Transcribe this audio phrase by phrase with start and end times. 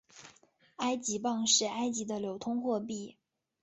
[0.77, 3.19] 埃及镑是埃及的流通货币。